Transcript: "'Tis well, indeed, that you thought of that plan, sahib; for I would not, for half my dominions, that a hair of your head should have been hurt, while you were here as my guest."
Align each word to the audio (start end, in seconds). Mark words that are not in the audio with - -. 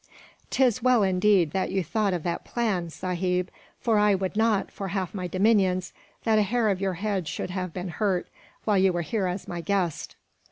"'Tis 0.49 0.81
well, 0.81 1.03
indeed, 1.03 1.51
that 1.51 1.69
you 1.69 1.83
thought 1.83 2.11
of 2.11 2.23
that 2.23 2.43
plan, 2.43 2.89
sahib; 2.89 3.51
for 3.79 3.99
I 3.99 4.15
would 4.15 4.35
not, 4.35 4.71
for 4.71 4.87
half 4.87 5.13
my 5.13 5.27
dominions, 5.27 5.93
that 6.23 6.39
a 6.39 6.41
hair 6.41 6.69
of 6.69 6.81
your 6.81 6.93
head 6.95 7.27
should 7.27 7.51
have 7.51 7.71
been 7.71 7.89
hurt, 7.89 8.27
while 8.65 8.79
you 8.79 8.91
were 8.91 9.03
here 9.03 9.27
as 9.27 9.47
my 9.47 9.61
guest." 9.61 10.15